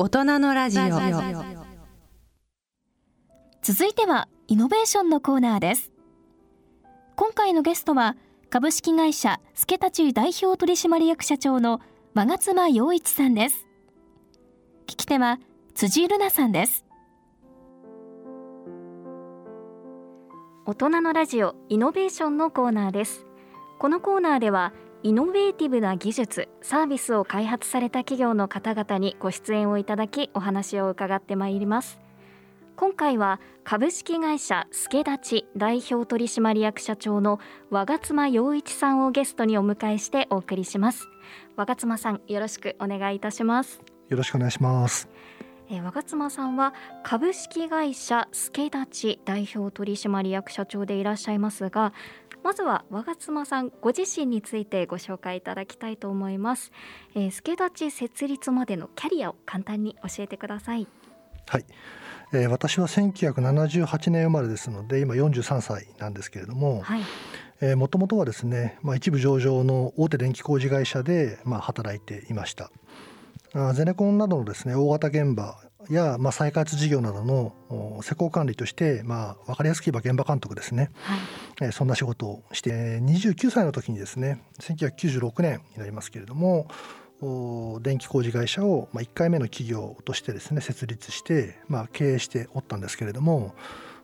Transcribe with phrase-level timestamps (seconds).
[0.00, 0.84] 大人のラジオ。
[3.62, 5.90] 続いてはイノベーションのコーナーです。
[7.16, 8.14] 今回のゲストは
[8.48, 11.80] 株式会社助太刀代表取締役社長の
[12.14, 13.66] 我妻洋一さんです。
[14.86, 15.40] 聞き手は
[15.74, 16.84] 辻るなさんです。
[20.64, 23.26] 大人のラジオイノベーションのコーナーです。
[23.80, 24.72] このコーナーでは
[25.04, 32.00] イノベーティブな技術サービスを開発された企業の方々にご出演をいただきお話を伺ってまいります。
[32.74, 37.38] 今回は株式会社助立代表取締役社長の
[37.70, 41.08] 我妻洋一さんをゲストにお迎えしてお送りします。
[41.56, 43.80] 我妻さんよろしくお願いいたします。
[44.08, 45.08] よろしくお願いします
[45.70, 46.72] え我妻さんは
[47.02, 51.92] 株式会社助立代表取締役社長でいらっしゃいますが
[52.42, 56.72] まずは我妻さんご自身についてご紹介いただきたいと思います、
[57.14, 60.86] えー、助立ち設立までのキャリアを簡単に教えてください。
[61.46, 61.64] はい、
[62.32, 67.02] えー、私は1978年生まれですので今43歳なんですけれども、はい。
[67.74, 72.70] もともとはですね、まあ、一部上場の大手電気工事会社で、まあ、働いていました。
[73.74, 75.58] ゼネコンなどのですね大型現場
[75.90, 86.68] や、まあ、再開発事業などの施工管理として、まあ、分かりやすく言えば現場監督ですね、はい、えそんな仕事をして29歳の時にですね1996年になりますけれども
[87.80, 93.56] 電気工事会社を、1回目の企業としてですね設立して、まあ、経営しておったんですけれども、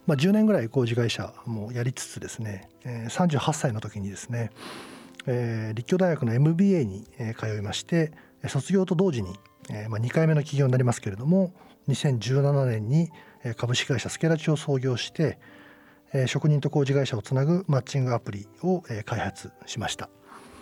[0.06, 4.50] まあ、10年ぐらい工事会社もやりつつですね、38歳の時にですね、
[5.74, 7.06] 立教大学の MBA に
[7.38, 8.10] 通いまして
[8.48, 11.54] 卒業と同時に、2回目の起業になりますけれども
[11.88, 13.10] 2017年に
[13.56, 15.38] 株式会社スケラチを創業して
[16.26, 20.08] 職人と工事会社をつなぐマッチングアプリを開発しました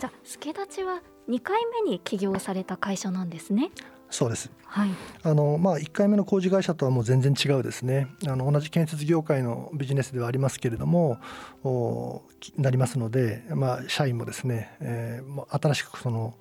[0.00, 3.70] じゃあ助立ちは2回目に起業された会社なんですね
[4.12, 4.50] そうです。
[4.66, 4.90] はい。
[5.22, 8.08] あのまあ1回目の工事会社とはもう全然違うですね。
[8.28, 11.18] あの同じ建設業界のビジネスではありますけれども、
[11.64, 12.22] お
[12.58, 16.34] なりますので、まあ社員もですね、えー、新しくその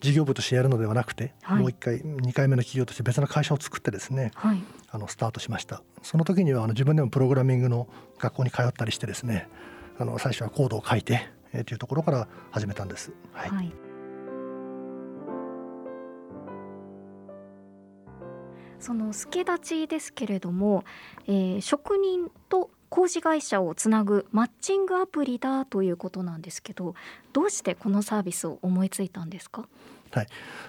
[0.00, 5.82] 事業部としてやるのではなくて、はい、もう一回2回目の企業として別の会社を作ってですね、はい、あのスタートしました。
[6.02, 7.88] その時にはあの自分でもプログラミングの
[8.18, 9.48] 学校に通ったりしてですね
[9.98, 13.12] あの最初はコードを書いて、えー、というところから始めたんです。
[13.32, 13.72] はい、はい。
[18.80, 20.84] その助立ちですけれども、
[21.26, 26.94] えー、職人と工事会社をつなぐマッチングアプリだということなんですけど
[27.32, 29.68] どうしてこのサービスを思いついたんですか？
[30.10, 30.26] はい、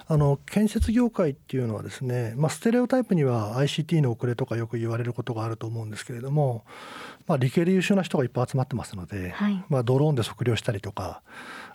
[0.07, 6.65] あの建設業界っていうのはですね、まあ、ステレオタイプには ICT の遅れとかよく言われることがあると思うんですけれども、
[7.27, 11.21] まあ、理系で優秀な人がいっぱい集まってますので、はい、まあ、ドローンで測量したりとか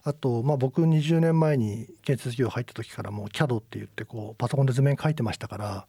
[0.02, 5.86] あと、まあ、僕20年前に建設業入った時からもう CAD って言ってこうパソコンで図面書いてましたから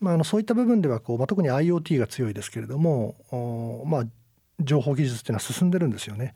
[0.00, 4.04] まあ、あのそういった部分ではこう、まあ、特に IoT が強いですけれども、まあ、
[4.58, 6.34] 情報技術っていうのは進んでるんですよね。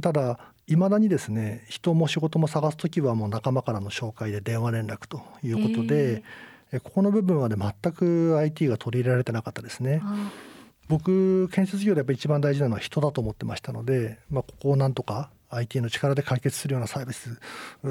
[0.00, 6.22] ただいまだにですね人も仕事も探す時はもう仲間からの紹介で電話連絡ということで、
[6.72, 10.02] えー、ここの部分はね全く IT が取り入れられてなかったですね。
[10.88, 17.40] 僕建設業でやっぱ一番大事なのは人だと思ってましたので、まあ、ここをなんとか IT の力で解決するようなサービス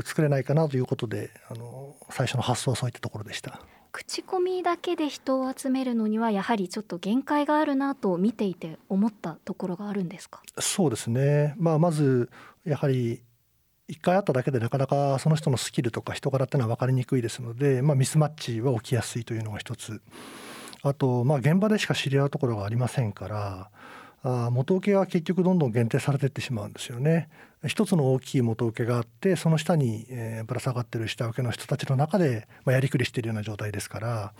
[0.03, 3.59] 作れないかなということであの最初の発想はそういったところでした。
[3.95, 10.41] 口コミだけで人を集めるのにはやはりちょっと限界があるなと見ていて思ったところがあるんですか？
[10.59, 12.29] そうですね、まあ、まず
[12.65, 13.21] やはり
[13.87, 20.01] 1回会っただけでなかなかその人のスキルとか人柄っていうのは分かりにくいですので、まあ、ミスマッチは起きやすいというのが一つ。
[20.83, 23.71] あと、まあ、現場でしか知り合うところがありませんから
[24.27, 27.29] あ元請けは結局どんどん限定されていってしまうんですよね。
[27.67, 34.33] 一つの大きい元請けがあってその下に、えー、ぶら下がってる下請けの人たちの中で、まあ、やりくりしているような状態ですから、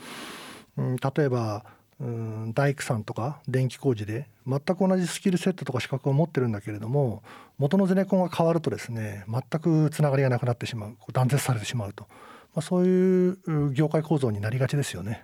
[0.78, 1.66] うん、例えば
[2.00, 7.24] うん大工さんとか電気工事で全く同じスキルセットとか資格を持ってるんだけれども
[7.58, 12.06] 元のゼネコンが変わるとですね全くつながりがなくなってしまう断絶されてしまうと、
[12.54, 15.24] まあ、そういう業界構造になりがちですよね。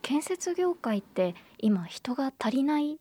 [0.00, 2.98] 建設業界って今人が足りない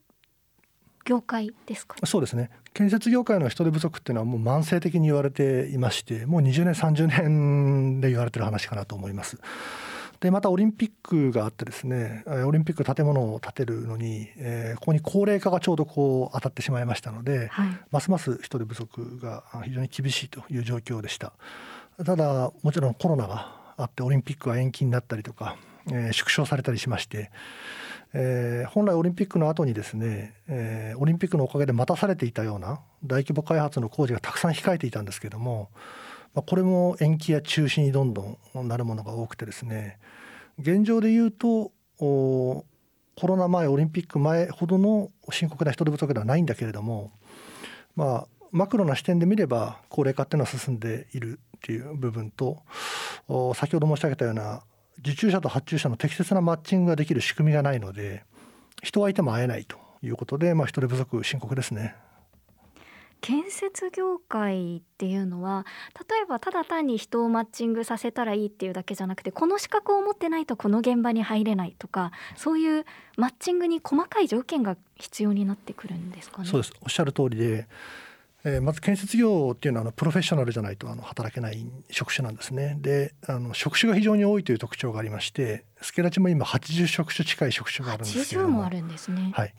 [1.07, 1.95] 業界ですか？
[2.06, 2.50] そうですね。
[2.74, 9.38] 建設業界の人手不足っていうのはもう慢性的に言われていましてもう20年30年で言われてる話かなと思います。
[10.19, 21.33] でまたオリンピックがあってですねオリンピック建物を建てるのに、えー、ここに高齢化がちょうどこう当たってしまいましたので、はい、ますます人手不足が非常に厳しいという状況でした。
[22.04, 25.56] ただもちろんコロナがあってオリンピックは延期になったりとか、
[25.88, 27.31] えー、縮小されたりしまして
[28.19, 35.69] えー、本来オリンピックの後にですね、えー、オリンピックのおかげで待たされていたような大規模開発の工事がたくさん控えていたんですけども、
[36.34, 40.00] まあ、これも延期や中止にどんどんなるものが多くてですね
[40.58, 42.66] 現状で言うとコ
[43.22, 47.12] ロナ前オリンピック前ほどの深刻な人手不足ではないんだけれども
[47.96, 52.64] まあマクロな視点で見れば高齢化っていうのは進んでいるっていう部分と
[53.54, 54.64] 先ほど申し上げたような
[55.00, 58.24] 受注者と発注者の適切なマッチングができる仕組みがないので
[58.84, 61.96] 人はいても会えないということで、まあ、人手不足深刻ですね。
[63.20, 65.66] 建設業界っていうのは
[66.10, 72.86] 例えばただ単に人をマッチングさせたらいいっていうだけじゃなくてこの資格を持ってないとこの現場に入れないとかそういう
[73.18, 76.48] マッチングに細かい条件が必要になってくるんですかね。
[76.48, 77.68] そうですおっしゃる通りで
[78.48, 82.78] えー、まず建設業っていうのはあのプロフェッショナルじゃないとあの働けない職種なんですね。
[82.80, 88.60] であの職種が非常に多いという特徴がありましてスケラチも今80職種近い職種があるんですけども。
[88.60, 89.32] もあるんですね。
[89.36, 89.54] はい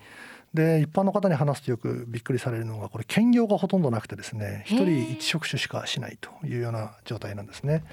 [0.55, 7.85] で一般の方に話すとよくびっくりされるのがこれ兼業がほとんどなくてですね一人一職種しかしないというような状態なんですね。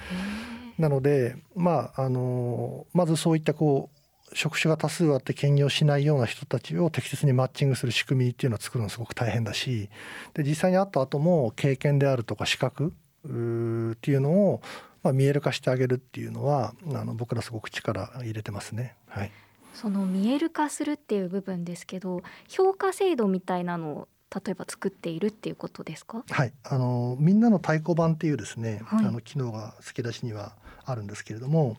[0.78, 3.95] なのでまああのまずそういったこう
[4.34, 9.90] 職種が多数あって兼業しないような人たちを適切にマッチングする仕組みっていうのを作るのすごく大変だし
[10.34, 14.62] で実際に会った後も経験であるとか資格っていうのを、
[15.04, 18.96] まあ、見える化してあげるっていうのはあの僕らすごく力入れてますね。
[19.08, 19.32] はい、
[19.74, 26.24] その見える化するっていう部分ですけど評価制度みたいなのを例えば作っているっていうことですか？
[26.30, 31.78] はい、あのみんなの太鼓判っていうですね、はい、あの機能が付け出しにはあるんですけれども、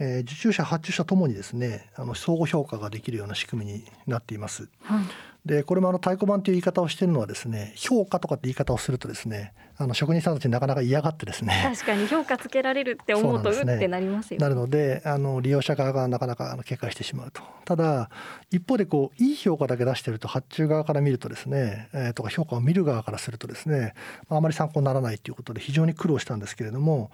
[0.00, 4.68] えー、受注者発注者ともにですねあの相互評価ができるような仕組みになっています。
[4.82, 5.04] はい
[5.46, 17.42] でこれもあの太鼓判という言い方をしているのはですね評価とかって言い方をするとですねあの職人さんたちなかなか嫌がってですね確かに評価つけられるって思うと うってなりますよ、ね、なるのであの利用者側がなかなかあの警戒してしまうと。
[17.64, 18.10] ただ
[18.50, 23.94] 一方でこういい評価だけ出してると発注側から見るとですね、えー、とか評価を見る側からするとですね
[24.28, 27.10] あまり参考にならないということで非常に苦労したんですけれども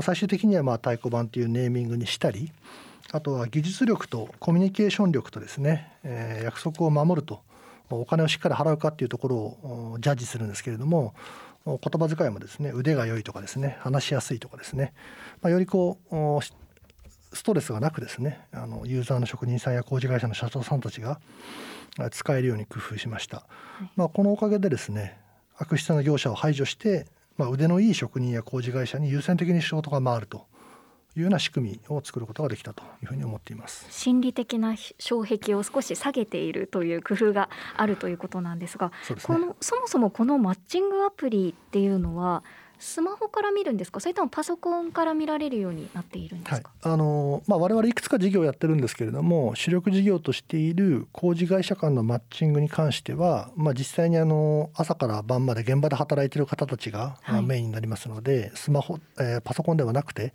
[0.00, 2.50] 最終的にはまあ太鼓判というネーミングにしたり
[3.12, 7.42] あとは技術力とコミュニケーション力とですね、えー、約束を守ると
[7.96, 11.14] お金をしっかり払うかっていうところをジャッジするんですけれども
[11.66, 14.92] 言葉遣いもですね腕が良いとかですね話しやすいとかですね、
[15.42, 16.44] まあ、よりこう
[17.36, 21.20] ストレスがなくですねあのユーザーの職人さんや工事会社の社長さんたちが
[22.10, 23.44] 使えるように工夫しました、は
[23.84, 25.18] い、まあ、このおかげでですね
[25.56, 27.06] 悪質な業者を排除して、
[27.36, 30.46] まあ、腕のいい職人や工事会社に優先的に仕事が回ると
[31.16, 33.86] いうような仕組みを作ることができたというふうに思っています。
[33.90, 42.44] 心理的な障壁を少し下げているという工夫があるということなんですがそ、ね、このそもそもこのマッチングアプリっていうのは
[42.80, 44.00] スマホから見るんですか？
[44.00, 60.32] それともパソコンから見られるようになっているんですか、はい、あのまあ、我々いくつか事業をやってるんですけれども主力事業としている工事会社間のマッチングに関しては、まあ、実際にあの朝から晩まで現場で働いている方たちがメインになりますので、はい、スマホ、えー、パソコンではなくて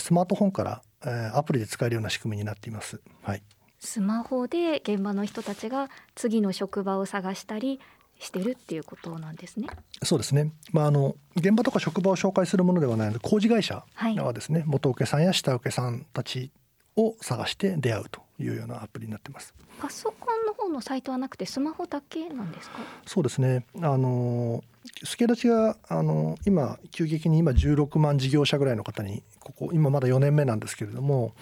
[0.00, 3.00] スマートフォンから、えー、アプリで使えるような仕組みになっています。
[3.22, 3.42] はい。
[3.78, 7.80] スマホで現場の人たちが次の職場を探したり
[8.18, 9.68] してるっていうことなんですね。
[10.02, 10.52] そうですね。
[10.72, 16.50] まああの現場とか職場を紹介するものではないので工事会社はですね、はい、元請けさんや下請けさんたち
[16.96, 19.54] を探して出会うというようなアプリになってます。
[19.80, 22.78] パソコンの方のサイトはなくてスマホだけなんですか？
[23.04, 23.66] そうですね。
[23.82, 24.62] あの
[25.02, 31.34] スケラチがあの今急激に今16万事業者ぐらいの方にここ今まだ4年目なんですけれども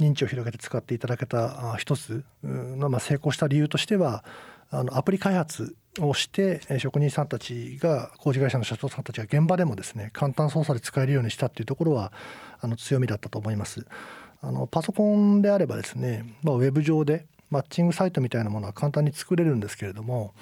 [0.00, 4.24] 認知を広げて使っていただけた一つのまあ成功した理由としては
[4.70, 12.12] あのアプリ開発をして職人さんたちが工事会社の社長さんたちが現場でもですね簡単操作で使えるようにしたっていうところは
[12.60, 13.86] あの強みだったと思います。
[14.40, 20.34] あのパソコンであればですね、まあ、ウェブ上でマッチングサイトみたいなものは簡単に作れるんですけれども、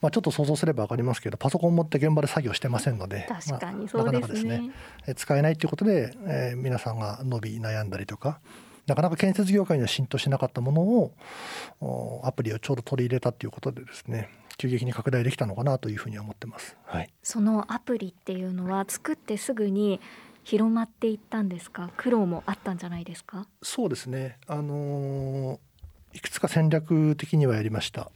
[0.00, 4.72] まあ、ちょっと想像すれば分かりますけどパソコンを持って現場で作業してませんので確かにそうですね,、ま
[5.10, 8.40] あ、使えないということで、えー、皆さんが伸び悩んだりとか
[8.86, 16.76] なかなか建設業界には浸透しなかったものをアプリをちょうど取り入れたということでですね急激に拡大できたのかなというふうに思ってます。
[16.84, 20.00] はい、そのアプリっていうのは作ってすぐに
[20.44, 21.90] 広まっていったんですか？
[21.96, 23.46] 苦労もあったんじゃないですか？
[23.62, 24.38] そうですね。
[24.46, 25.60] あの
[26.12, 28.10] いくつか戦略的にはやりました。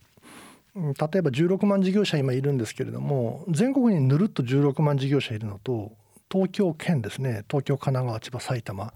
[0.75, 5.93] 例えば16万事業者今いるんですけれども全国にぬるっと16万事業者いるのと
[6.31, 7.45] 東京圏ですね。
[7.49, 8.93] 東京神奈川千葉埼玉。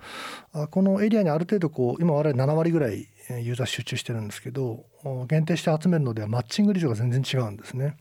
[0.71, 3.07] このエリアにある程度こう今我々7割ぐらい
[3.39, 4.85] ユーザー集中してるんですけど
[5.29, 7.97] 限定して集めるのではマッチング率が全然違うんですね。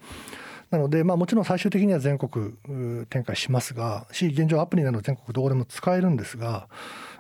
[0.71, 2.53] なので、まあ、もちろん最終的には全国
[3.09, 6.67] 展開しますがし現状アプリなど全国どこでも使えるんですが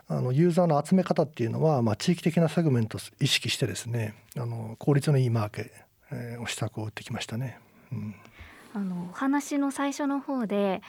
[0.07, 5.71] あのユーザーの集め方っていうのは、まあ、地域的なセグメントを意識してですねあの効率のいいマーケ、
[6.11, 7.59] えー、を施策を打ってきましたね。
[7.91, 8.15] うん、
[8.73, 10.81] あのお話の最初の方で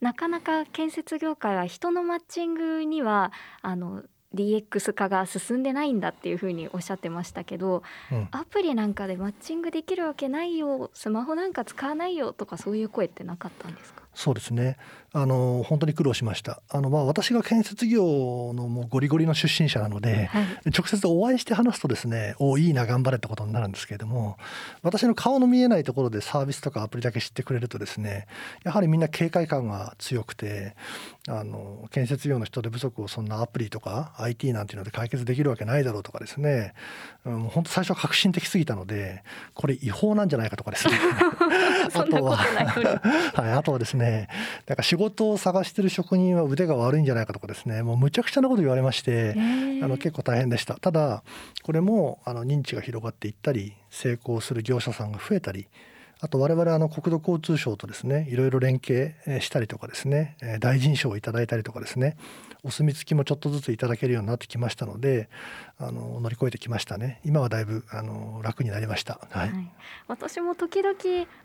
[0.00, 3.32] なかなか建設業界は人のマッチングには
[3.62, 4.04] あの
[4.34, 7.82] DX 化が進んでないんだっていうふうにおっしゃってましたけど、
[8.12, 14.02] うん、アプリなんかでマッチングできるわけないよスマホなんか使わないよとかそういう声ってなかったんですか？
[14.14, 14.76] そうですね
[15.12, 16.60] あの本当に苦労しました。
[16.68, 20.44] あの、まあ、私が建設業のもうゴリゴリの出身者なので、はい、
[20.76, 24.36] 直接お会いして話すとですねおいいな頑張れってことになるんですけれども
[24.82, 28.26] 私の顔の見えないところでサービスとかアプリだけ知ってくれるとですね
[28.64, 30.74] やはりみんな警戒感が強くて
[31.28, 36.74] あの建設業の人手不足をそんなアプリとか IT なんていうので解決できるわけないだろうとかですね、
[37.24, 39.22] うん、本当最初は革新的すぎたので
[39.54, 40.94] これ違法なんじゃないかとかですね。
[41.94, 42.36] あとは
[43.34, 44.28] はい、あとはですね
[44.66, 47.82] なんか仕事を探してる職人は腕が悪いんじゃないかとかですね。
[47.82, 49.34] もうむちゃくちゃなこと言われまして
[49.82, 50.74] あの結構大変でした。
[50.74, 51.22] ただ
[51.62, 55.68] これもあの認知が広がっていったり成功する業者さんが増えたり
[56.20, 62.16] あと我々あの国土交通省とですねいろいろ連携したりとかですね大臣賞をいただいたりとかですね
[62.64, 65.28] お墨付きもちょっとずついただけるようになってきましたので
[65.78, 67.20] あの乗り越えてきましたね。
[67.24, 69.72] 今はだいぶあの楽になりました、はい、はい、
[70.08, 70.96] 私も時々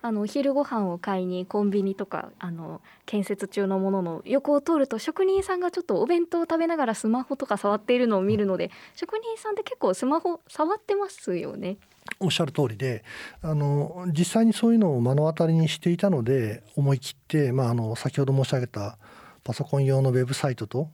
[0.01, 11.77] あのお昼ご飯を買いにコンビニとかあの建設中のものの横を通ると職人さんがちょっとお弁当を食べながらスマホとか触っているのを見るので、うん、職人さんって結構スマホ触ってますよね。
[12.19, 13.03] おっしゃる通りで
[13.41, 18.97] あの実際にそういうのを目の当たりにしていたので思い切って、まあ、あの先ほど申し上げた
[19.43, 20.89] パソコン用のウェブサイトと、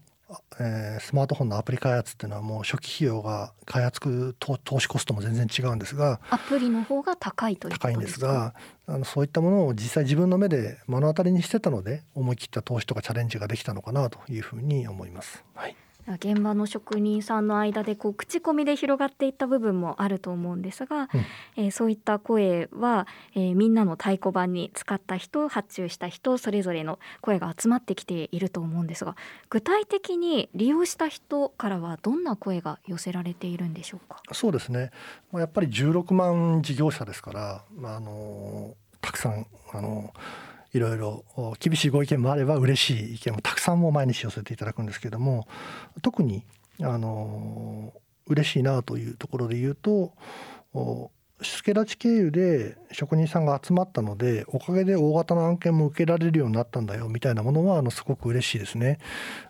[0.60, 8.54] えー、スマートフォンのアプリ開発っていうのはもう初期費用が開発投資コストも全然違うんですがアプリの方が高いという高いんですが
[8.88, 15.44] あのそういったものを実際自分の目で目の当たりにしてたので思い切った投資とかチャレンジができたのかなというふうに思います。
[15.56, 15.76] はい
[16.08, 21.08] 現場の職人さんの間でこう口コミで広がっていった部分もあると思うんですが、うん、
[21.56, 29.16] えー、そういった声は、えー、みんなの太鼓判に使った人発注した人それぞれの声が集まってきていると思うんですが
[29.50, 34.22] 具体的に利用した人からはどんな声が寄せられているんでしょうか？
[34.32, 34.92] そうですね。
[35.34, 40.12] やっぱり16万事業者ですから、まあ、あのたくさんあの
[40.74, 41.24] いろいろ
[41.60, 45.48] 厳しいご意見もあれば嬉しい意見もたくさんも毎日寄せていただくんですけども
[46.02, 46.46] 特に
[46.82, 47.94] あの
[48.28, 50.14] 嬉しいなというところで言うと
[51.42, 59.00] 助太経由で職人さんが集まったのでおかげで大型の案件も受けられるようになったんだよみたいなものはあのすごく嬉しいですね。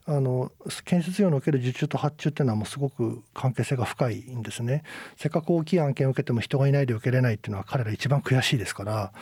[0.06, 0.52] あの
[0.86, 4.84] 建設業の受ける受注と発注っていうのはもうすごく関係性が深いんですね。
[5.18, 9.14] せっかく大きい案件を受けても人がいないで受けれないっていうのは彼ら一番悔しいですから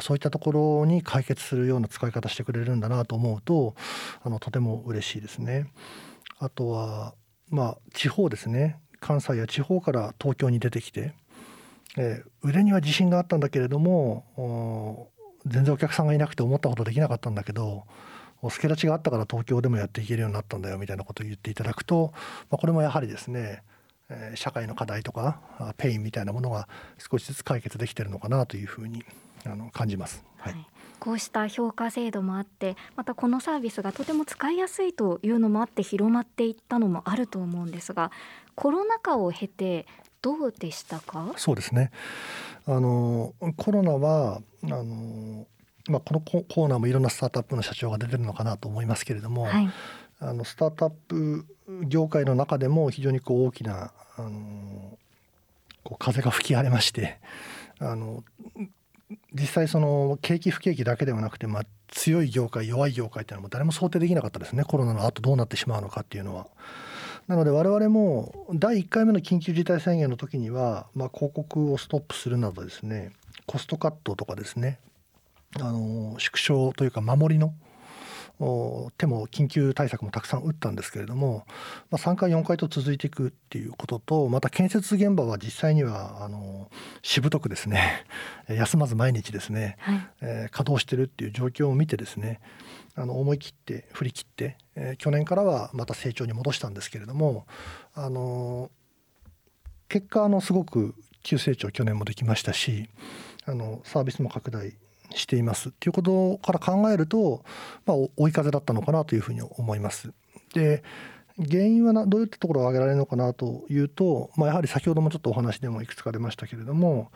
[0.00, 3.74] そういったところに解決するような使い方してくれるんだなと思うと
[4.22, 5.66] あのとても嬉しいですね。
[6.38, 7.14] あとは
[7.50, 11.12] まあ地方ですね関西や地方から東京に出てきて
[11.96, 15.10] えー、腕には自信があったんだけれども
[15.46, 17.84] 全然お客さんがいなくて思ったことできなかったんだけど
[18.50, 22.12] 助太刀があったから東京でもやっていけるようになったんだよみたいなことを言っていただくと、
[22.50, 23.62] まあ、これもやはりですね、
[24.10, 25.40] えー、社会の課題とか
[25.76, 29.04] ペインみたいなものが少しずつ解決できてるのかなというふうに
[29.46, 30.24] あの感じます。
[30.38, 30.66] はい、はい
[31.04, 38.10] こうした評価制度もあってまたこのサービスがとても使いやすいというのもあって広まっていったのもあると思うんですが
[38.54, 39.86] コロナ禍を経て
[40.24, 41.34] どうでしたか？
[41.36, 41.90] そうですね。
[42.66, 45.46] あのコロナはあの、
[45.86, 49.68] まあ、このコーナーもいろんなスタートアップの社長が出てるのかなと思いますけれども、はい、
[50.20, 51.44] あのスタートアップ
[51.86, 54.98] 業界の中でも非常にこう大きなあの
[55.82, 57.18] こう風が吹き荒れまして
[57.78, 58.24] あの
[59.34, 64.64] 実際その景気不景気だけではなくて、まあ、強い業界弱い業界っていうのも誰も想定できなかったですね。
[64.64, 66.46] コロナの後どうなってしまうのかっていうのは。
[67.26, 73.12] なので我々も第1回目の緊急事態宣言の時には、まあ、広告をストップするなどですね
[73.46, 74.78] コストカットとかですね
[75.60, 77.54] あの縮小というか守りの
[78.98, 81.46] 手も緊急対策もたくさん打ったんですけれども、
[81.90, 86.68] まあ、3回4回と続いていくっていうこととまた建設現場は実際にはあの
[87.02, 88.04] しぶとくですね
[88.48, 92.40] 休まず毎日ですね、はい、えー、稼働してるっていう状況を見てですね
[92.96, 97.46] あの思い切って振り切って、えー、去年からはまた成長に戻したんですけれども
[97.94, 98.70] あの
[99.88, 102.88] 結果あのすごく急成長去年もできましたし
[103.46, 104.74] あのサービスも拡大
[105.14, 107.44] していますっていうことから考えると、
[107.86, 110.12] まあ、追い風だったのかなというふうに思います。
[110.54, 110.82] で
[111.36, 117.10] 原因はなどういったところを挙げられるのかなというと、まあ、やはり先ほどもちょっとお話でもいくつか出ましたけれども、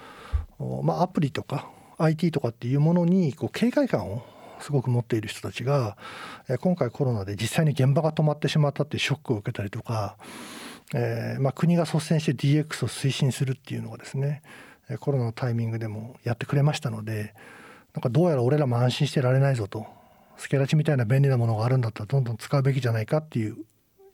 [0.82, 4.24] まあ、アプリとか IT とかっていうものにこう警戒感を
[4.60, 5.96] すごく持っている人たちが
[6.60, 10.16] 今回コロナで実際に現場が止まってしまったっていうショックを受けたりとか、
[10.94, 14.42] えーまあ、国が率先して DX を推進するっていうのがですね
[15.00, 17.34] コロナのタイミングでもやってくれましたので
[17.94, 19.86] なんかどうやら俺らも安心してられないぞと
[20.36, 23.56] スケラチみたいな便利なものがあるんだったらどんどん使うべきじゃないかっていう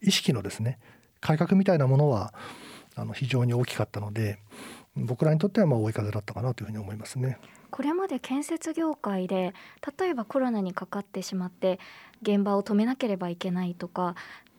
[0.02, 0.78] 意識のですね
[1.20, 2.34] 改革みたいなものは
[2.96, 4.38] あの非常に大きかったので
[4.96, 7.38] 僕らにとってはまあ追い風だったかなというふうに思いますね。
[7.74, 9.52] これまで建設業界で
[9.98, 11.80] 例えばコロナにかかってしまって
[12.22, 14.14] 現場を止めなければいけないとか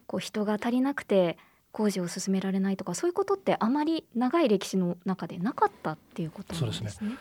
[0.05, 1.37] こう人が足りなくて
[1.71, 7.11] 工事を進められないとかそういうことってあまり長い歴史の中でなかったっていうことなんですね。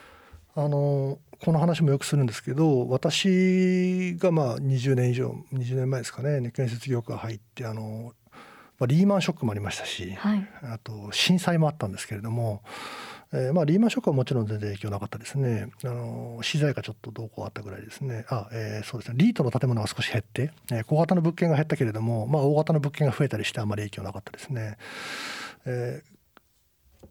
[0.57, 8.15] あのこの話もよくするんですけど私がまあ20年以上20年前ですかね建設業界入ってあの、
[8.81, 12.65] まあ、リーマンショックもありましたし、はい、あと震災もあったんですけれども、
[13.37, 15.69] えー、まあリーマンショックはもちろん全然影響なかったですね。
[15.85, 18.25] あの資材がちょっとどうこうあったぐらいですね。
[18.29, 19.17] あ、えー、そうですね。
[19.19, 24.77] リートの建物が少し減って、えー、小型の物件が減ったけれども、まあ、大型の物件が増えたりしてあまり影響なかったですね。
[25.67, 26.03] え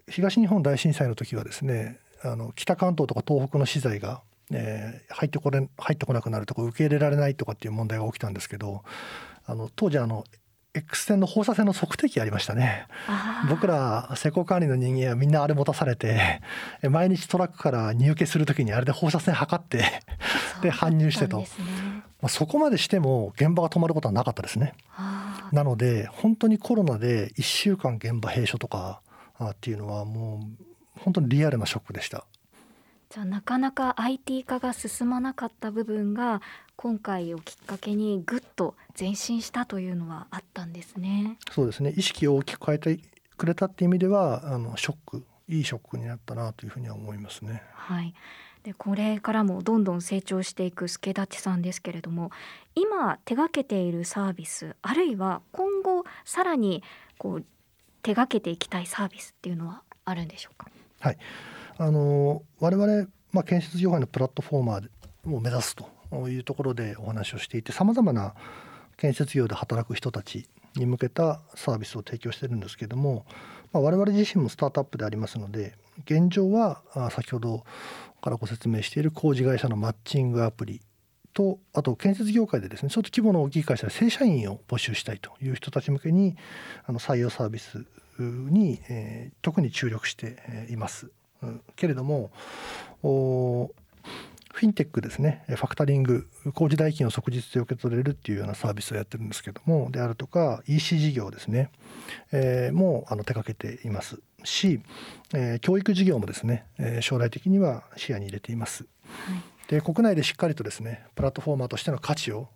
[0.07, 8.83] ー、東日本大震災の時はですねあの北関東とか東北の資材が、えー、入ってこれ入ってこなくなるとか受け入れられないとかっていう問題が起きたんですけど
[9.45, 10.23] あの当時あの
[10.75, 12.87] X 線の放射線の測定器ありましたね。
[13.47, 16.41] 僕ら施工管理の人間はみんなあれ持たされて
[16.89, 19.83] 毎日トラックから入受する時にあれで放射線測って
[20.61, 21.45] で搬入してと、ま
[22.23, 24.73] あ、そこまでしても現場が止まることはなかったですね。
[25.51, 29.01] なので本当にコロナで1週間現場閉所とか
[29.43, 30.39] っていうのはも
[30.97, 32.25] う本当にリアルなショックでした。
[33.13, 36.41] じゃあなかなか IT 化が進まなかった部分が
[36.75, 41.37] 今回をきっかけにぐっと前進したというのはあったんですね。
[41.51, 41.93] そうですね。
[41.95, 42.99] 意識を大きく変えて
[43.37, 47.63] くれたっていう意味ではあのショックいいショックになったなというふうには思いますね。
[47.73, 48.13] はい。
[48.63, 52.31] でこれからもどんどん成長していく助立さんですけれども
[52.75, 56.81] 今手がけているサービスあるいは今後さらに
[57.17, 57.45] こう
[58.03, 60.67] 手がけていきたいサービスっていうのはあるんでしょうか？
[61.01, 61.17] はい、
[61.77, 64.89] あの我々、まあ、建設業界のプラットフォーマー
[65.35, 65.89] を目指すと
[66.29, 68.33] いうところでお話をしていてさまざまな
[68.97, 73.25] 建設業で働く人たちに向けたサービスを提供してるんですけども、
[73.71, 77.63] まあ、我々自身もスタートアップでありますので現状は先ほど
[78.21, 80.81] からご説明している工事会社のマッチングアプリ
[81.33, 86.35] とあと建設業界でですねちょっと規模の大きい会社で正社員を募集したいという人たち向けに
[86.85, 87.85] あの採用サービス
[88.19, 91.09] に、えー、特に注力しています。
[91.75, 92.31] けれども
[94.53, 95.43] フィンテックですね。
[95.47, 101.71] ファクタリング工事代金を即日で受け取れるっていうようなサービスをやってるんですけどもであるとか EC 事業ですね、
[102.31, 104.19] えー、もあの手掛けています。
[104.43, 104.79] し、
[105.33, 108.85] えー、教育事業もですね、えー、将来的には視野に入れています。
[109.07, 112.47] はい、で国内でしっかりとですねプラットフォーマーとしての価値を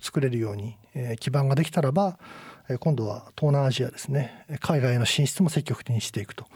[0.00, 2.20] 作れるように、えー、基盤ができたらば
[2.78, 4.46] 今度は東南アジアですね。
[4.60, 6.46] 海外への進出も積極的にしていくと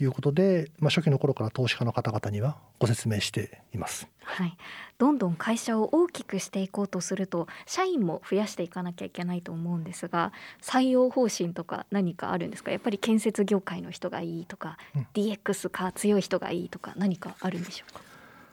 [0.00, 4.08] いうことで、まあ、初期の頃から投資家の方々にはご説明しています。
[4.24, 4.56] はい、
[4.98, 12.70] どんどん会社を大きくしていこうとすると社員も増やしていかなきゃいけないと思うんですが採用方針とか何かあるんですか？
[12.70, 18.00] やっぱり建設業界の人がいいとか、うん、DX か強い人がいいとか何かあるんでしょうか？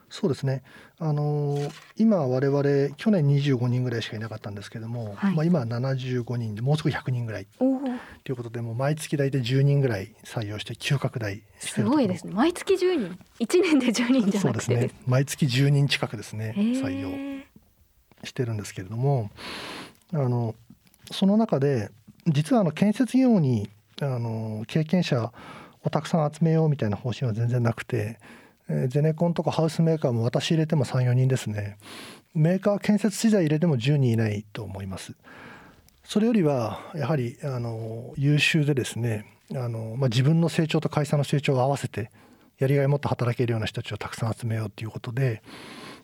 [0.10, 0.64] そうですね。
[1.00, 7.64] あのー、今我々去年25人ぐらいしかいなかったんですけども、はい、まあ今は75人でもうすぐ100人ぐらいと
[8.32, 12.34] いうことでもう毎月大体10人ぐらい採用して急拡大すごいですね。
[12.34, 14.92] 毎月10人、1年で10人じゃそうですね。
[15.06, 17.44] 毎月10人近くですね採用
[18.24, 19.30] してるんですけれども、
[20.12, 20.56] あの
[21.12, 21.92] その中で
[22.28, 23.70] 実はあの建設業に
[24.02, 25.32] あの経験者
[25.84, 28.20] をたくさん集めようみたいな方針は全然なくて。
[28.70, 31.78] えゼネコンとかハウスメーカーも私入れても34人ですね。
[32.36, 35.14] メーカー建設資材入れても10人いないと思います。
[36.04, 42.12] それよりはやはりあの優秀でですねあの、まあ、自分の成長と会社の成長を合わせて
[42.58, 45.42] やりがいを持って働けるような人たちをたくさん集めようということで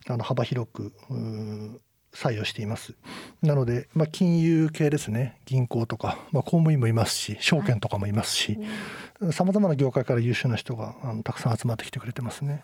[0.08, 0.93] あの幅広く
[2.15, 2.95] 採用しています。
[3.41, 5.39] なので、まあ、金融系ですね。
[5.45, 8.58] 銀行とか、まあ、公務員もいますし証券とかもいますし
[9.32, 12.63] さまざまな業界から優秀な人があのたくさん集まってきてくれてますね。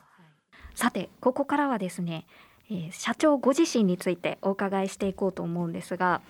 [0.74, 2.26] さてここからはですね、
[2.70, 6.22] えー、社長ご自身についてお伺いしていこうと思うんですが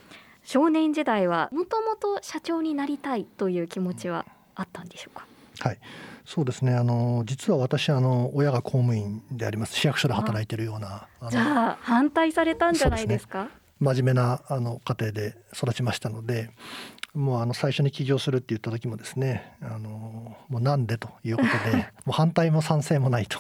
[0.44, 5.28] 少年時代はもともと社長になりたいという気持ちはあったんでしょうか、
[5.60, 5.80] はい
[6.26, 16.50] そうですねあの実は私あの親が公務員であります市役所で働いているようなじゃあ反対されたんじゃないですか、ね、真面目なあの家庭で育ちましたので
[17.14, 23.40] もうあの最初に起業するって言った時もですねあのもうなんでということで もう反対も賛成もないと。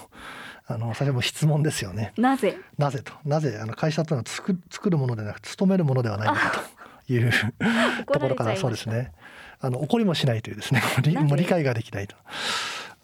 [0.67, 2.13] あの最初も質問ですよね。
[2.17, 2.57] なぜ？
[2.77, 3.11] なぜと。
[3.25, 6.63] なぜあの会社というのは作作るものでなく勤めるものではないのか
[7.07, 7.31] という
[8.05, 9.11] ところからそうですね。
[9.59, 10.81] あの怒りもしないというですね。
[11.23, 12.15] もう理解ができないと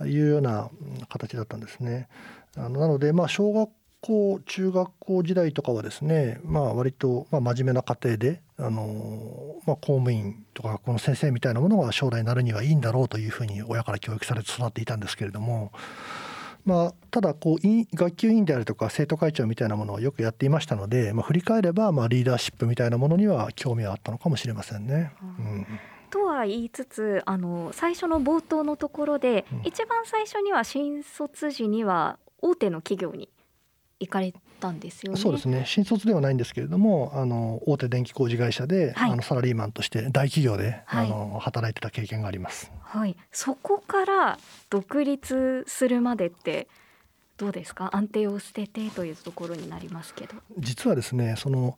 [0.05, 0.69] いうような
[1.09, 2.07] 形だったんですね。
[2.55, 3.69] あのなのでまあ小学
[4.01, 15.71] 校中学校時代とかはですね、まあ、割とまあ真面目な家庭で、あのまあ、公務員とか学校の先生みたいなものが将来なるにはいいんだろうというふうに親から教育されて育っていたんですけれども、
[16.65, 25.11] まあ、ただこう学級委員であるとか生徒会長みたいなものをよくやっていましたので、まあ、振り返ればまあリーダーシップみたいなものには興味はあったのかもしれませんね。
[25.21, 25.67] うん、
[26.09, 33.29] とは言いつつあの最初の冒頭のところで、うん、一番最初には新卒時には大手の企業に
[33.99, 35.19] 行かれたんですよね。
[35.19, 35.63] そうですね。
[35.65, 42.71] 新卒ではないんですけれども、あの大手電気工事会社で、はい、あのサラリーマンとして大企業で、はい、あの働いてた経験があります。
[42.83, 43.15] はい。
[43.31, 44.39] そこから
[44.69, 46.67] 独立するまでって
[47.37, 47.89] どうですか？
[47.95, 50.35] 安定を捨ててというところになりますけど。
[50.59, 51.77] 実はですね、その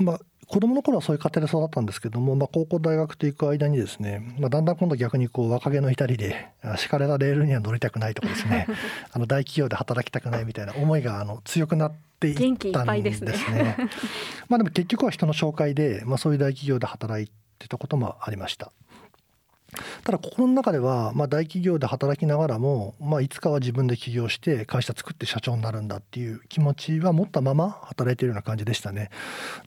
[0.00, 8.66] まあ子供の頃はそういう家庭で育ったんですけども、まあ、高校大学と行く間にですね、まあ、だんだん今度逆にこう若気の至りで敷かれたレールには乗りたくないとかですね
[9.12, 12.36] あの大企業で働きたくないみたいな思いがあの強くなっていっ
[12.72, 13.32] たんですね。
[13.32, 13.76] すね
[14.50, 18.72] まあでも結局は人の紹介で、まあ、そういう大企業で働いてたこともありました。
[20.04, 29.10] ただ心の中では、まあ、大企業で働きながらも、まあ、いつかは自分で起業して会社作って社長になるんだっていう気持ちは持ったまま働いているような感じでしたね。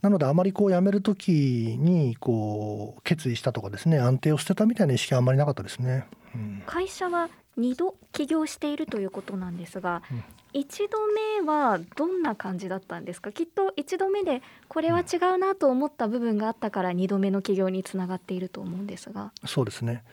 [0.02, 6.06] なのであまりこう辞める時にこう決意したとかですね安定を捨てたみたいな意識はあんまりなかったですね。
[6.34, 10.98] うん、会社は2度起業しているということなんですが、うん、1度
[11.42, 13.32] 目はどんな感じだったんですか？
[13.32, 19.32] きっと1度目でこれは違うなと思った部分があったから2度目の起業につながっていると思うんですが。
[19.44, 20.04] そうですね。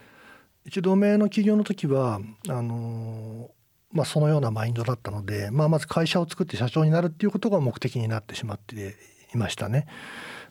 [0.65, 3.51] 1度目の起業の時はあの
[3.93, 8.95] まあ、そのようなマインドだったので、まあ、まず会社を作って社長になるっていうことが目的になってしまって
[9.33, 9.85] いましたね。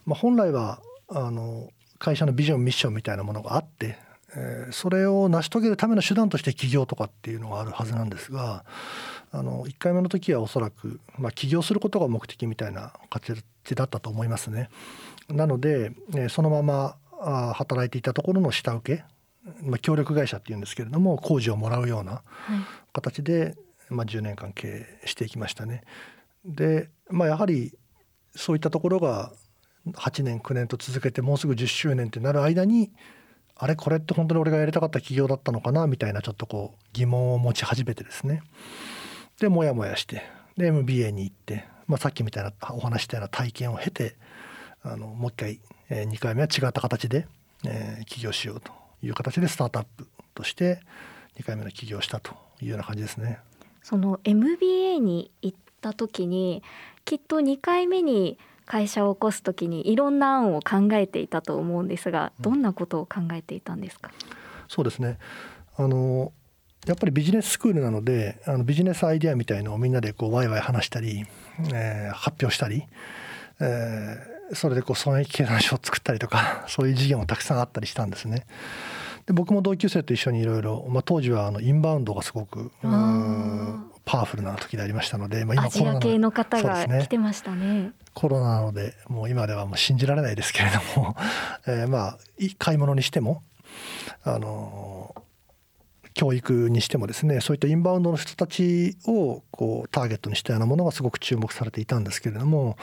[0.05, 3.99] まあ、本来はあの会社のビジョンミッションみたいなものがあって
[4.37, 8.65] えー、それを成し遂げるための手段として起業とかっていうのがあるはずなんですが
[9.33, 13.43] あの1回目の時はおそらく、まあ、起業することが目的みたいな形
[13.75, 14.69] だったと思いますね。
[15.29, 19.05] なので、えー、そのままあ働いていたところの下請け、
[19.63, 22.23] まあ、協力会社っていうんですけれども工事をもらうような
[22.93, 23.57] 形で、はい、
[23.91, 24.69] まあ、10年間経
[25.03, 25.85] 営していきましたね。
[26.45, 27.77] で、まあ、やはり
[28.35, 29.33] そういったところが
[29.93, 32.91] 8年9年と続けてもうすぐ10周年ってなる間に
[33.57, 38.43] あれこれって本当に俺がやりたかった企業だったのかなみたいなちょっとこう疑問を持ち始めてですね
[39.41, 40.23] でモヤモヤして
[40.57, 44.17] で MBA に行って、まあ、さっきみたいなお話したような体験を経て
[44.83, 47.27] あのもう一回、えー、2回目は違った形で、
[47.65, 48.73] えー、起業しようと
[49.03, 50.81] いう形でスタートアップとして
[51.39, 53.39] 2回目の起業したというような感じですね。
[53.83, 56.63] その MBA に行った時に
[57.07, 64.13] きっと2回目に会社を起こす時にいろんな案を考えていたと思うんですがどんなことを考えていたんですか、
[64.69, 65.19] そうですね。
[65.77, 66.33] あの
[66.87, 71.27] やっぱりビジネススクールなのであのビジネスアイデアみたいのをみんなでこうワイワイ話したり、
[71.75, 72.85] えー、発表したり、
[73.61, 78.47] えー、それでこう損益計算書を作ったりとか そういう事業もたくさんあったりしたんですね。
[79.27, 82.73] で僕も同級生と一緒にいろいろ当時はあのインバウンドがすごく
[84.07, 87.93] パワフルな時でありましたので、まあ、今コロナ系の方が来てましたね。
[88.15, 91.17] コロナなのでもう今ではもう信じられないですけれども、
[91.69, 92.19] えー、まあ
[92.59, 93.43] 買い物にしても
[94.25, 95.15] あの
[96.15, 102.77] 教育にしてもですねそういったインバウンドの人たちをこうターゲットにしたようなものがすごく注目されていたんですけれども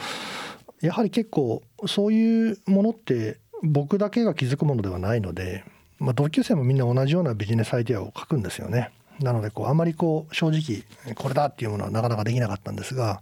[0.82, 5.64] やはり結構そういうものって僕だけが気づくものではないので、
[6.00, 8.92] まあ、同級生もみんな同じようなビジネスアイデアを書くんですよね。
[9.20, 10.84] なのでこうあまりこう正直
[11.16, 13.22] これだっていうものはなかなかできなかったんですが、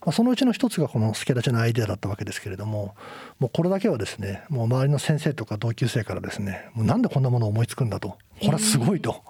[0.00, 2.94] まあ、そのうちの一つがこの助立ちのアイデアだったわけですけれども
[3.38, 9.22] もうこれだけはですねもう周りの先生とか同級生からですねもうなんでこんなものを思いつくんだとこれはすごいと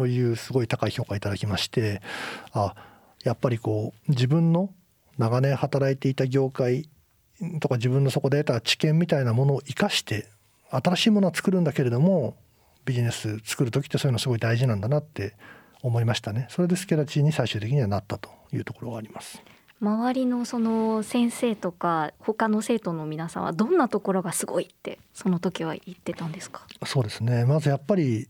[0.00, 2.02] いうすごい高い評価いただきまして
[2.52, 2.74] あ
[3.24, 4.70] やっぱりこう自分の
[5.18, 6.88] 長年働いていた業界
[7.60, 10.28] とか自分のそこで得た知見みたいなものを生かして
[10.70, 12.36] 新しいものは作るんだけれども
[12.84, 15.36] ビジネス作る時ってそういうのすごい大事なんだなって
[15.82, 16.46] 思いましたね。
[16.48, 19.42] それでスケラチに最終的にはなったというところがあります。
[19.80, 26.66] 周りのその先生とか他の生徒の皆さんはどんなところがすごいってその時は言ってたんですか？
[26.86, 27.44] そうですね。
[27.44, 28.28] まずやっぱり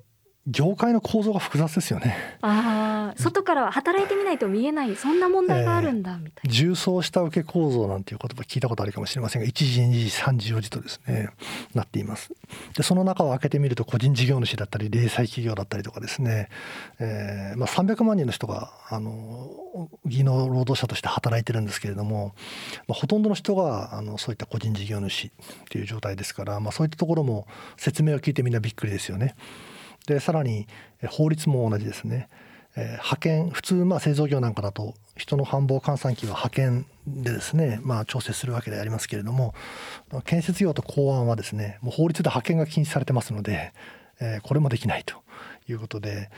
[0.48, 2.16] 業界の構造が複雑ですよね。
[2.40, 6.40] ああ、外からは働いてみないと見えないそんな問題があるんだみたいな。
[6.44, 11.28] えー、重層下請け構造なんていう言葉聞いたことあるかもしれませんが、1時、2時、3時、4時とですね
[11.74, 12.32] なっています。
[12.76, 16.48] でその中を開けてみると個人事業主だったり零細企業だったりとかですね、
[16.98, 19.48] えー、まあ300万人の人があの
[20.06, 22.34] 技能労働者として働いてるんですけれども、
[22.88, 25.30] まあ、ほとんどの人があのそういった個人事業主っ
[25.70, 29.36] ていう状態ですから、まあそういったところも説明を聞いてみんなびっくりですよね。
[30.06, 30.66] でさらに
[31.08, 32.28] 法律も同じですね。
[32.74, 39.54] えー、派遣普通まあ製造業なんかだと人の繁忙換算機は派遣でですね、まあ、調整するわけでありますけれども
[40.24, 43.74] 建設業と港湾はですねもう法律で派遣が禁止されてますので、
[44.20, 45.16] えー、これもできないと
[45.68, 46.30] いうことで、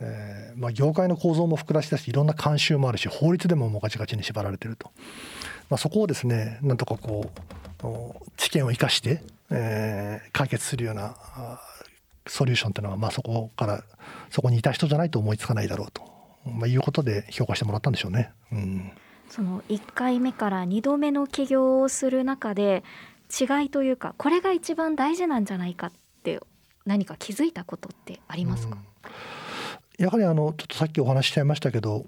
[0.00, 4.90] えーまあ、業界の構造も膨らしだしいろんな慣習もあるし法律でももうガチガチに縛られてると、
[5.68, 7.30] まあ、そこをですねなんとかこ
[7.82, 11.16] う知見を生かして、えー、解決するような
[12.26, 13.84] ソリューションっていうのは、まあ、そこから
[14.30, 16.02] そこにいた人じゃないと思いつかないだろうと、
[16.44, 18.32] まあ、いうことで評価してもらったんでしょうね。
[18.52, 18.92] うん、
[19.28, 22.84] その1回目から2度目の起業をする中で
[23.30, 26.38] 違いというかこれが一番大事なんじゃないかって
[26.84, 32.06] 何か気づいたことってありますか、うん、やはりあのちょっとさっきお話ししちゃいましたけど、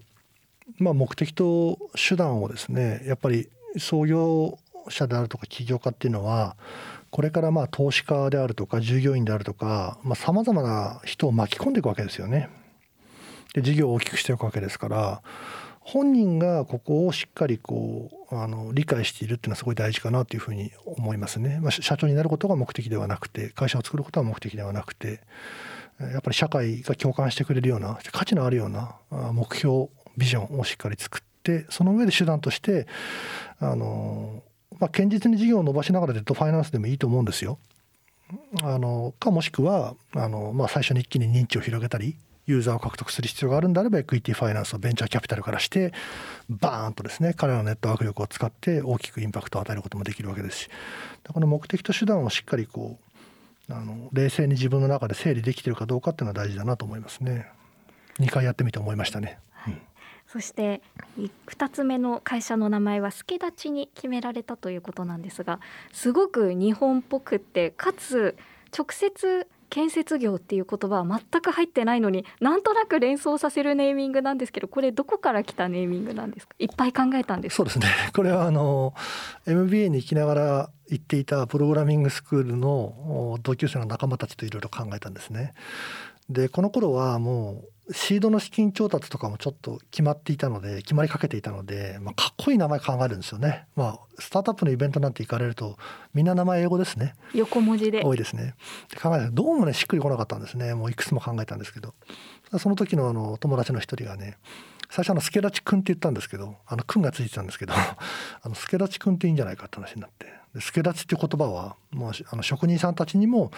[0.78, 3.48] まあ、目的と手段をですねやっぱり
[3.78, 4.58] 創業
[4.90, 6.56] 者であるとか起業家っていうのは
[7.14, 12.50] これからまあ投資家であるとか従業員であるとかさまざ、まな人を巻き込んでいくわけですよね。
[13.54, 15.22] で事業を大きくしていくわけですから
[15.78, 21.60] 本人がここをしっかりこうあの理解しているっていうのはすごい大事かなというふうに思いますね。
[21.62, 25.20] まあ、社長になることが目的ではなくて会社を作ることは目的ではなくて
[26.00, 28.96] やっぱり社会が共感してくれるような価値のあるような
[29.32, 32.88] 目標ビジョンをしっかり作ってその上で手段として
[33.60, 34.42] あの
[34.84, 37.58] まあ、堅実に事業を伸ばしながらデットファイナンスでもいいと思うんですよ。
[38.62, 42.16] あのかもしくはあの、まあ、最初に一気に認知を広げたり
[42.46, 45.92] ユーザーを獲得する必要があるんであればエクイティファイナンスをベンチャーキャピタルからして
[46.50, 50.70] バーンとですね彼らのネットワーク力を使って大きくインパクトを与えることもできるわけですし
[51.26, 52.98] この目的と手段をしっかりこ
[53.70, 57.46] うあの冷静に自分の中で整理できてるかどうかっていうのは大事だなと思いますね。
[58.18, 59.38] 2回やってみて思いましたね。
[60.34, 60.82] そして
[61.46, 65.60] 2つ目の会社の名前は助立ちに決められたということなんですが
[65.92, 68.36] すごく日本っぽくってかつ
[68.76, 76.54] 直接建設業っていう言葉は全く入ってないのになんとなく連想させるネーミングなんですけどこれどこから来たネーミングなんですか？
[76.58, 77.54] いっぱい考えたんです。
[77.56, 77.86] そうですね。
[78.12, 78.92] これはあの
[79.46, 85.54] MBA に行きながら行っていたプログラミングスクールの同級生の仲間たちといろいろ考えたんですね。
[86.28, 95.76] でこの頃はもうシードの資金調達とかもちょっと決まっていたので決まりかけていたので、まあ、かっこいい名前考えるんですよね、まあ、スタートアップのイベントなんて行かれると
[96.14, 97.14] みんな名前英語ですね。
[97.34, 98.02] 横文字で。
[98.02, 98.54] 多いですね。
[98.88, 100.74] で考えたらどうもねしっくりこなかったんですね。
[100.74, 101.94] もういくつも考えたんですけど。
[102.58, 104.38] その時のあの友達の一人がね
[104.90, 107.96] 最初あのスケラチ君って言ったんですけどあの君がついてたんですけど あ
[108.48, 113.50] のスケラチ君っていいんじゃないかって話になってで助立ちっていう言葉はもうあの職人さんたちにも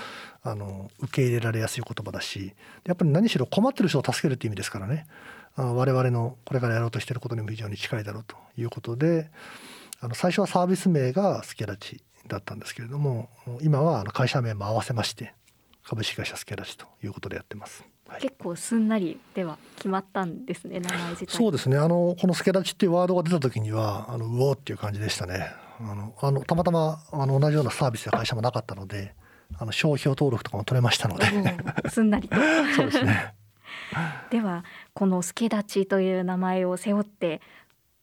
[0.43, 5.07] あの受け入れられやすい言葉だしやっぱり何しろ困ってる人を助けるっていう意味ですからね
[5.57, 9.31] あの我々のこれからやろうとしてることにも非常に近いだろうということで
[10.01, 13.29] あの最初はサービス名が助立ちだったんですけれども
[13.62, 15.35] 今はあの会社名も合わせまして
[15.85, 17.85] 株式会社助立ちということでやってます。
[18.09, 21.37] はい、結構すんなりでは決まったんですね名前自体。
[21.37, 21.77] そうですね。
[21.77, 25.51] あのこの助立ちっていうワードが出た時にはあのうおっていう感じでしたね。
[25.81, 29.14] あのあのたまたまあの同じようなサービスや会社もなかったので
[29.59, 31.27] あの商標登録とかも取れましたので。
[31.90, 32.37] すんなりと。
[32.77, 33.35] そうですね。
[34.31, 34.64] では
[34.95, 37.40] この助立ちという名前を背負って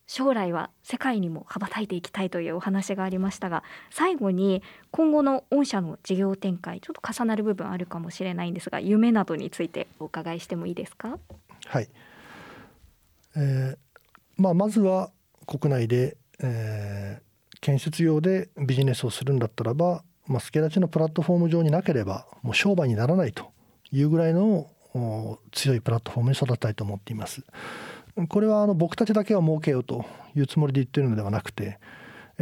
[0.06, 4.62] 将来は世界にも羽ばたいていきたいというお話がありましたが最後に
[4.92, 11.18] 今後の御社の事業展開ちょっと重なる部分あるかもしれないんですが夢などについてお伺いしてもいいですか？
[11.68, 11.90] はい、
[13.36, 13.78] えー
[14.36, 15.12] まあ、まずは
[15.48, 23.52] 国内で、えー、建設用でビジネスをするんだったらば、まあ、助立ちのプラットフォーム上になければもう商売にならないと
[23.92, 24.70] いうぐらいの
[25.52, 27.42] 強いプラットフォームに育てたいと思っています。
[28.30, 31.80] これはあの僕たちだけは儲けようというつもりで言ってるのではなくて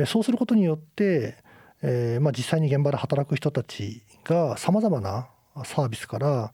[0.05, 1.35] そうすることによって、
[1.81, 5.27] えまあ、実際に現場で働く人たちがさまざまな
[5.65, 6.53] サービスから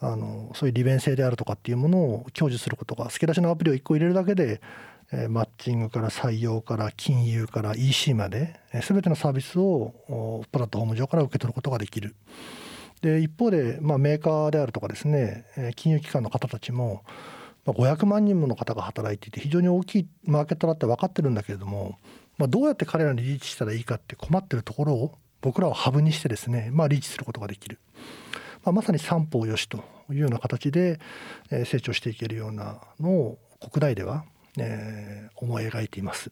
[0.00, 4.60] あのそういう利便性であるとかっていうものを享受することが助立ちのアプリを1個入れるだけで
[5.12, 12.14] えマッチングから採用から金融から EC まで、全てのサービスをプラットフォーム上から受け取ることができる。
[13.00, 15.44] で一方で、まあ、メーカーであるとかですね
[15.76, 17.02] 金融機関の方たちも
[17.66, 21.98] 500万人もの方が働いていて非常に大きいマーケットだって分かってるんだけれども、
[22.36, 27.78] まあ、どうやって彼らにリーチしたらいいかって困ってるところを僕らはハブにしてですね、まあ、リーチすることができる、
[28.64, 29.78] まあ、まさに三方よしと
[30.10, 31.00] いうような形で
[31.50, 34.24] 成長していけるようなのを国内では
[34.58, 36.30] えー、思い描いています。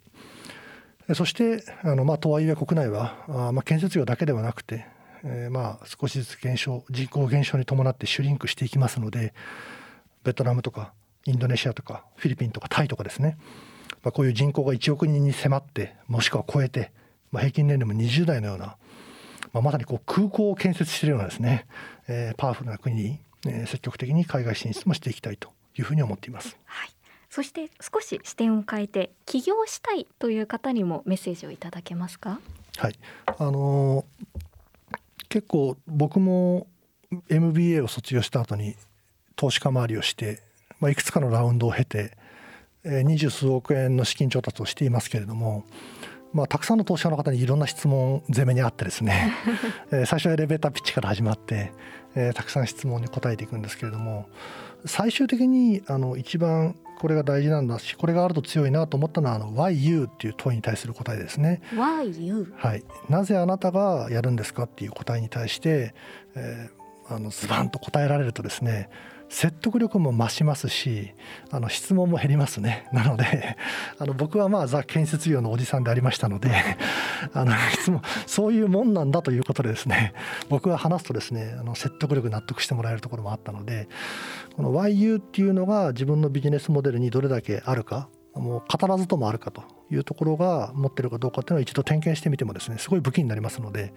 [1.14, 4.86] そしてあの、まあ、とはいえ国内はあ、まあ、建設業だけではなくて、
[5.24, 9.34] えー、まあ少しずつ減少人口減少に伴ってシュリンクしていきますので
[10.22, 10.92] ベトナムとか
[11.26, 13.38] インドネシアとかフィリピンとかタイとかですね、
[14.02, 16.92] まあ、こういう人口が1億人に迫ってもしくは超えて、
[17.30, 18.76] まあ、平均年齢も20代のような、
[19.52, 21.66] まあ、まさにこう空港を建設しているようなですね、
[22.08, 26.56] えー、パワフルな国に、えー、積極的に海外進出もしていきたいというふうに思っています。
[26.64, 26.90] はい。
[27.30, 32.40] そして少し視点を変えて起業したいという方にもメッセージをいただけますか？
[32.76, 32.94] はい。
[33.26, 34.94] あのー、
[35.30, 36.66] 結構僕も
[37.30, 38.76] MBA を卒業した後に
[39.34, 40.42] 投資家回りをして、
[40.82, 42.10] まあ、いくつかのラウンドを経て
[42.84, 45.64] 二十数億円の資金調達をしていますけれども、
[46.32, 49.32] まあ、たくさんの投資家の方にいろんな質問攻めにあってですね、
[49.92, 51.72] え最初はエレベーターピッチから始まって、
[52.16, 54.26] えー、たくさん質問に答えていくんですけれども
[54.84, 61.62] 最終的にあの一番これが大事なんだしこれがあると強いなと思ったのはあの Why you っていう問いに対する答えですね。
[61.74, 62.52] Why you?
[62.56, 62.82] はい。
[63.08, 65.94] なぜあなたがやるんですかっていう答えに対して、
[66.34, 68.88] えー、あのズバンと答えられるとですね
[69.32, 71.14] 説得力も増しますし
[71.50, 72.86] あの質問も減りますね。
[72.92, 73.56] なので
[73.98, 76.50] あの僕はまあザ建設業のおじさんでありましたので
[77.32, 80.12] あの質問そういうもんなんだということでですね
[80.50, 83.88] 僕が話すとですねあの説得力納得してもらえるところもあったので
[84.54, 93.92] この YU っていうのが自分のビジネスモデルにどれだけあるかもう語らずともあるかというところが持ってるかどうかっていうのを一度点検してみてもですねすごい武器になりますので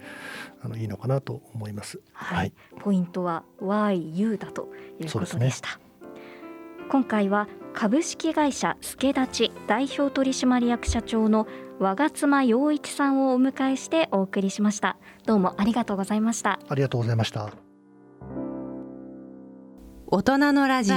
[0.60, 2.00] あのいいのかなと思います。
[2.12, 4.68] はい、はい、ポイントは YU だと
[5.00, 5.68] いうことでした。
[5.68, 5.74] ね、
[6.90, 11.46] 今回は株式会社助立ち代表取締役社長の
[11.78, 14.96] 我妻洋一さんをお迎えしてお送りしました。
[15.26, 16.58] どうもありがとうございました。
[16.68, 17.52] ありがとうございました。
[20.08, 20.96] 大人のラジオ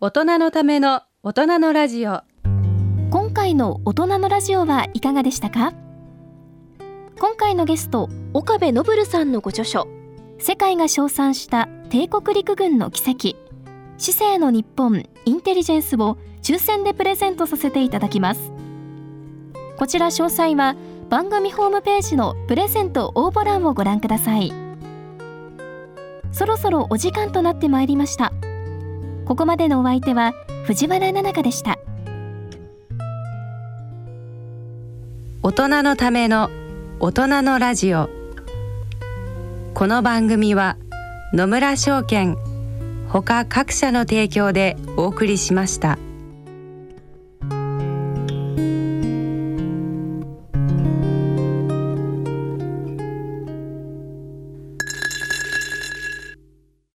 [0.00, 2.22] 大人のための大人のラジオ。
[3.10, 5.72] 今回の大人のラジオはいかがでしたか？
[7.20, 9.86] 今回のゲスト岡部信さんのご著書
[10.38, 13.36] 世界が称賛した帝国陸軍の奇跡
[13.96, 18.52] 市政の日本インテリジェンスを抽選でプレゼントさせていただきます。
[19.78, 20.74] こちら詳細は
[21.08, 24.52] 番組ホームページのプレゼント応募欄をご覧ください。
[26.32, 28.32] そろそろお時間となってまいりました。
[29.26, 30.34] ここまでのお相手は
[30.66, 31.78] 藤原奈々香でした
[35.42, 36.50] 大人のための
[37.00, 38.08] 大人のラジオ
[39.74, 40.76] この番組は
[41.32, 42.36] 野村証券
[43.08, 45.98] ほか各社の提供でお送りしました。